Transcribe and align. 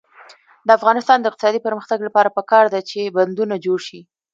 د 0.67 0.69
افغانستان 0.77 1.17
د 1.19 1.25
اقتصادي 1.29 1.59
پرمختګ 1.67 1.99
لپاره 2.07 2.33
پکار 2.37 2.65
ده 2.73 2.79
چې 2.89 3.13
بندونه 3.17 3.55
جوړ 3.65 3.79
شي. 3.87 3.99